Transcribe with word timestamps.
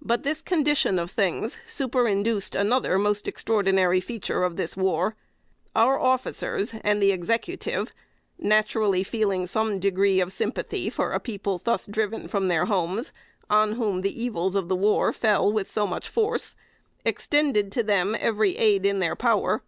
But 0.00 0.22
this 0.22 0.40
condition 0.40 1.00
of 1.00 1.10
things 1.10 1.58
superinduced 1.66 2.54
another 2.54 2.96
most 2.96 3.26
extraordinary 3.26 4.00
feature 4.00 4.44
of 4.44 4.54
this 4.54 4.76
war. 4.76 5.16
Our 5.74 5.98
officers, 5.98 6.74
and 6.82 7.02
the 7.02 7.10
Executive, 7.10 7.90
naturally 8.38 9.02
feeling 9.02 9.48
some 9.48 9.80
degree 9.80 10.20
of 10.20 10.32
sympathy 10.32 10.90
for 10.90 11.10
a 11.10 11.18
people 11.18 11.58
thus 11.58 11.86
driven 11.88 12.28
from 12.28 12.46
their 12.46 12.66
homes, 12.66 13.12
on 13.50 13.72
whom 13.72 14.02
the 14.02 14.22
evils 14.22 14.54
of 14.54 14.70
war 14.70 15.12
fell 15.12 15.52
with 15.52 15.68
so 15.68 15.88
much 15.88 16.08
force, 16.08 16.54
extended 17.04 17.72
to 17.72 17.82
them 17.82 18.14
every 18.20 18.56
aid 18.56 18.86
in 18.86 19.00
their 19.00 19.16
power. 19.16 19.64